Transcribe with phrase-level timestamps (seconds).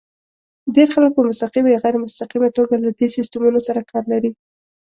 [0.75, 4.31] ډېر خلک په مستقیمه یا غیر مستقیمه توګه له دې سیسټمونو سره کار لري.